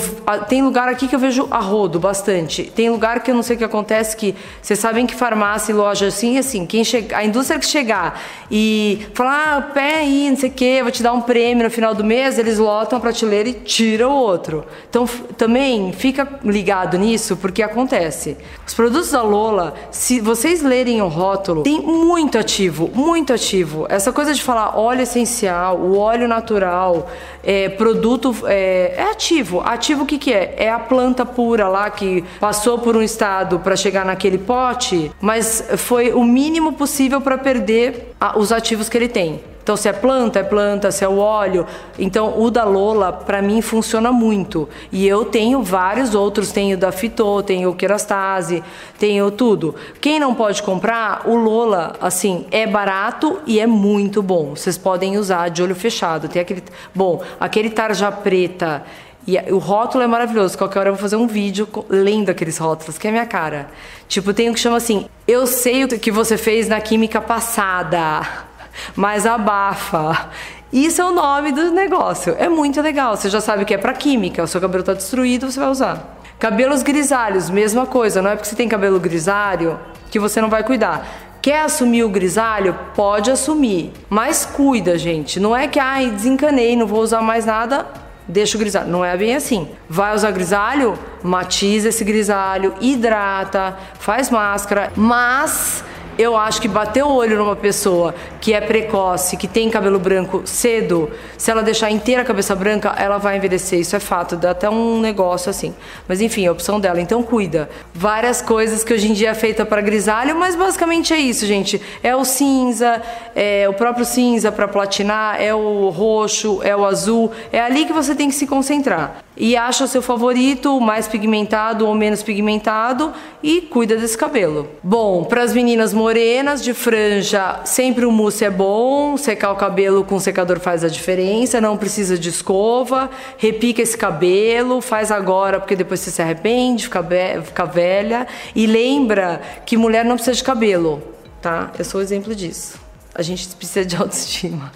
tem 0.47 0.63
lugar 0.63 0.89
aqui 0.89 1.07
que 1.07 1.13
eu 1.13 1.19
vejo 1.19 1.47
a 1.51 1.59
rodo 1.59 1.99
bastante. 1.99 2.63
Tem 2.63 2.89
lugar 2.89 3.21
que 3.21 3.29
eu 3.29 3.35
não 3.35 3.43
sei 3.43 3.55
o 3.55 3.59
que 3.59 3.63
acontece 3.63 4.17
que 4.17 4.33
vocês 4.59 4.79
sabem 4.79 5.05
que 5.05 5.13
farmácia 5.13 5.71
e 5.71 5.75
loja 5.75 6.07
assim, 6.07 6.39
assim, 6.39 6.65
quem 6.65 6.83
chega, 6.83 7.17
a 7.17 7.23
indústria 7.23 7.59
que 7.59 7.67
chegar 7.67 8.19
e 8.49 9.05
falar, 9.13 9.57
ah, 9.57 9.61
pé 9.61 9.97
aí, 9.97 10.29
não 10.29 10.37
sei 10.37 10.49
o 10.49 10.53
que, 10.53 10.81
vou 10.81 10.91
te 10.91 11.03
dar 11.03 11.13
um 11.13 11.21
prêmio 11.21 11.63
no 11.63 11.69
final 11.69 11.93
do 11.93 12.03
mês, 12.03 12.39
eles 12.39 12.57
lotam 12.57 12.97
a 12.97 13.01
prateleira 13.01 13.49
e 13.49 13.53
tiram 13.53 14.11
o 14.11 14.15
outro. 14.15 14.65
Então 14.89 15.07
também 15.37 15.93
fica 15.93 16.27
ligado 16.43 16.97
nisso 16.97 17.37
porque 17.37 17.61
acontece. 17.61 18.37
Os 18.69 18.73
produtos 18.75 19.09
da 19.09 19.23
Lola, 19.23 19.73
se 19.89 20.19
vocês 20.19 20.61
lerem 20.61 21.01
o 21.01 21.07
rótulo, 21.07 21.63
tem 21.63 21.81
muito 21.81 22.37
ativo, 22.37 22.87
muito 22.93 23.33
ativo. 23.33 23.87
Essa 23.89 24.13
coisa 24.13 24.31
de 24.31 24.43
falar 24.43 24.77
óleo 24.77 25.01
essencial, 25.01 25.75
o 25.79 25.97
óleo 25.97 26.27
natural, 26.27 27.09
é, 27.43 27.67
produto 27.67 28.35
é, 28.45 28.93
é 28.95 29.09
ativo. 29.09 29.59
Ativo 29.61 30.03
o 30.03 30.05
que, 30.05 30.19
que 30.19 30.31
é? 30.31 30.53
É 30.55 30.69
a 30.69 30.77
planta 30.77 31.25
pura 31.25 31.67
lá 31.67 31.89
que 31.89 32.23
passou 32.39 32.77
por 32.77 32.95
um 32.95 33.01
estado 33.01 33.57
para 33.57 33.75
chegar 33.75 34.05
naquele 34.05 34.37
pote, 34.37 35.11
mas 35.19 35.67
foi 35.75 36.13
o 36.13 36.23
mínimo 36.23 36.73
possível 36.73 37.19
para 37.19 37.39
perder 37.39 38.08
a, 38.19 38.37
os 38.37 38.51
ativos 38.51 38.89
que 38.89 38.97
ele 38.97 39.07
tem. 39.07 39.41
Então, 39.69 39.77
se 39.77 39.87
é 39.87 39.93
planta, 39.93 40.39
é 40.39 40.43
planta, 40.43 40.89
se 40.89 41.05
é 41.05 41.07
o 41.07 41.19
óleo. 41.19 41.63
Então, 41.99 42.41
o 42.41 42.49
da 42.49 42.63
Lola, 42.63 43.13
para 43.13 43.39
mim, 43.39 43.61
funciona 43.61 44.11
muito. 44.11 44.67
E 44.91 45.07
eu 45.07 45.25
tenho 45.25 45.61
vários 45.61 46.15
outros: 46.15 46.51
tenho 46.51 46.75
da 46.75 46.91
Fitô, 46.91 47.43
tenho 47.43 47.69
o 47.69 47.75
Kerastase, 47.75 48.63
tenho 48.97 49.29
tudo. 49.29 49.75
Quem 50.01 50.19
não 50.19 50.33
pode 50.33 50.63
comprar, 50.63 51.21
o 51.29 51.35
Lola, 51.35 51.93
assim, 52.01 52.47
é 52.49 52.65
barato 52.65 53.39
e 53.45 53.59
é 53.59 53.67
muito 53.67 54.23
bom. 54.23 54.55
Vocês 54.55 54.75
podem 54.75 55.19
usar 55.19 55.49
de 55.49 55.61
olho 55.61 55.75
fechado. 55.75 56.27
Tem 56.27 56.41
aquele. 56.41 56.63
Bom, 56.95 57.21
aquele 57.39 57.69
tarja 57.69 58.11
preta. 58.11 58.83
E 59.29 59.53
o 59.53 59.59
rótulo 59.59 60.03
é 60.03 60.07
maravilhoso. 60.07 60.57
Qualquer 60.57 60.79
hora 60.79 60.89
eu 60.89 60.93
vou 60.93 61.01
fazer 61.01 61.15
um 61.15 61.27
vídeo 61.27 61.67
lendo 61.87 62.31
aqueles 62.31 62.57
rótulos, 62.57 62.97
que 62.97 63.05
é 63.05 63.11
a 63.11 63.13
minha 63.13 63.25
cara. 63.27 63.67
Tipo, 64.07 64.33
tem 64.33 64.49
um 64.49 64.53
que 64.53 64.59
chama 64.59 64.77
assim: 64.77 65.05
Eu 65.27 65.45
sei 65.45 65.83
o 65.83 65.87
que 65.87 66.11
você 66.11 66.35
fez 66.35 66.67
na 66.67 66.81
química 66.81 67.21
passada 67.21 68.21
mas 68.95 69.27
abafa. 69.27 70.29
Isso 70.73 70.99
é 70.99 71.05
o 71.05 71.11
nome 71.11 71.51
do 71.51 71.71
negócio. 71.71 72.35
É 72.39 72.49
muito 72.49 72.81
legal. 72.81 73.15
Você 73.15 73.29
já 73.29 73.39
sabe 73.39 73.65
que 73.65 73.73
é 73.73 73.77
para 73.77 73.93
química. 73.93 74.41
O 74.41 74.47
seu 74.47 74.59
cabelo 74.59 74.81
está 74.81 74.93
destruído, 74.93 75.51
você 75.51 75.59
vai 75.59 75.69
usar. 75.69 76.19
Cabelos 76.39 76.81
grisalhos, 76.81 77.51
mesma 77.51 77.85
coisa. 77.85 78.23
Não 78.23 78.31
é 78.31 78.35
porque 78.35 78.49
você 78.49 78.55
tem 78.55 78.67
cabelo 78.67 78.99
grisalho 78.99 79.79
que 80.09 80.17
você 80.17 80.41
não 80.41 80.49
vai 80.49 80.63
cuidar. 80.63 81.07
Quer 81.39 81.61
assumir 81.61 82.03
o 82.03 82.09
grisalho? 82.09 82.75
Pode 82.95 83.29
assumir. 83.29 83.93
Mas 84.09 84.43
cuida, 84.43 84.97
gente. 84.97 85.39
Não 85.39 85.55
é 85.55 85.67
que, 85.67 85.79
ai, 85.79 86.09
desencanei, 86.09 86.75
não 86.75 86.87
vou 86.87 87.01
usar 87.01 87.21
mais 87.21 87.45
nada, 87.45 87.85
deixa 88.29 88.55
o 88.55 88.59
grisalho. 88.59 88.89
Não 88.89 89.03
é 89.03 89.17
bem 89.17 89.35
assim. 89.35 89.67
Vai 89.89 90.15
usar 90.15 90.31
grisalho? 90.31 90.97
Matiza 91.21 91.89
esse 91.89 92.03
grisalho, 92.03 92.75
hidrata, 92.79 93.77
faz 93.99 94.29
máscara, 94.29 94.91
mas 94.95 95.83
eu 96.19 96.35
acho 96.35 96.61
que 96.61 96.67
bater 96.67 97.01
o 97.01 97.09
olho 97.09 97.37
numa 97.37 97.55
pessoa 97.55 98.13
que 98.41 98.53
é 98.53 98.59
precoce, 98.59 99.37
que 99.37 99.47
tem 99.47 99.69
cabelo 99.69 99.97
branco 99.97 100.41
cedo, 100.43 101.09
se 101.37 101.49
ela 101.49 101.63
deixar 101.63 101.89
inteira 101.89 102.23
a 102.23 102.25
cabeça 102.25 102.53
branca, 102.53 102.93
ela 102.97 103.17
vai 103.17 103.37
envelhecer. 103.37 103.79
Isso 103.79 103.95
é 103.95 104.01
fato, 104.01 104.35
dá 104.35 104.51
até 104.51 104.69
um 104.69 104.99
negócio 104.99 105.49
assim. 105.49 105.73
Mas 106.09 106.19
enfim, 106.19 106.43
é 106.43 106.49
a 106.49 106.51
opção 106.51 106.77
dela. 106.77 106.99
Então 106.99 107.23
cuida. 107.23 107.69
Várias 107.93 108.41
coisas 108.41 108.83
que 108.83 108.93
hoje 108.93 109.09
em 109.09 109.13
dia 109.13 109.29
é 109.29 109.33
feita 109.33 109.65
para 109.65 109.79
grisalho, 109.79 110.35
mas 110.35 110.57
basicamente 110.57 111.13
é 111.13 111.17
isso, 111.17 111.45
gente. 111.45 111.81
É 112.03 112.13
o 112.13 112.25
cinza, 112.25 113.01
é 113.33 113.69
o 113.69 113.73
próprio 113.73 114.03
cinza 114.03 114.51
para 114.51 114.67
platinar, 114.67 115.41
é 115.41 115.55
o 115.55 115.87
roxo, 115.87 116.59
é 116.63 116.75
o 116.75 116.85
azul. 116.85 117.31
É 117.49 117.61
ali 117.61 117.85
que 117.85 117.93
você 117.93 118.13
tem 118.13 118.27
que 118.27 118.35
se 118.35 118.45
concentrar 118.45 119.23
e 119.39 119.55
acha 119.55 119.85
o 119.85 119.87
seu 119.87 120.01
favorito, 120.01 120.81
mais 120.81 121.07
pigmentado 121.07 121.87
ou 121.87 121.95
menos 121.95 122.21
pigmentado 122.21 123.13
e 123.41 123.61
cuida 123.61 123.95
desse 123.95 124.17
cabelo. 124.17 124.69
Bom, 124.83 125.23
para 125.23 125.41
as 125.41 125.53
meninas 125.53 125.93
morenas 125.93 126.61
de 126.61 126.73
franja, 126.73 127.61
sempre 127.63 128.05
o 128.05 128.11
mousse 128.11 128.43
é 128.43 128.49
bom, 128.49 129.15
secar 129.15 129.53
o 129.53 129.55
cabelo 129.55 130.03
com 130.03 130.19
secador 130.19 130.59
faz 130.59 130.83
a 130.83 130.89
diferença, 130.89 131.61
não 131.61 131.77
precisa 131.77 132.17
de 132.17 132.27
escova, 132.27 133.09
repica 133.37 133.81
esse 133.81 133.97
cabelo, 133.97 134.81
faz 134.81 135.09
agora 135.09 135.57
porque 135.57 135.75
depois 135.75 136.01
você 136.01 136.11
se 136.11 136.21
arrepende, 136.21 136.83
fica, 136.83 137.01
fica 137.45 137.65
velha 137.65 138.27
e 138.53 138.67
lembra 138.67 139.41
que 139.65 139.77
mulher 139.77 140.03
não 140.03 140.15
precisa 140.15 140.35
de 140.35 140.43
cabelo, 140.43 141.01
tá? 141.41 141.71
Eu 141.79 141.85
sou 141.85 142.01
exemplo 142.01 142.35
disso. 142.35 142.77
A 143.15 143.21
gente 143.21 143.47
precisa 143.55 143.85
de 143.85 143.95
autoestima 143.97 144.69